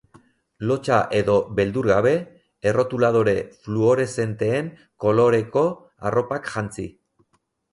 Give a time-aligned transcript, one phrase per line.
[0.69, 2.13] Lotsa edo beldur gabe,
[2.71, 3.35] errotuladore
[3.67, 4.73] fluoreszenteen
[5.05, 5.67] koloreko
[6.11, 6.89] arropak jantzi.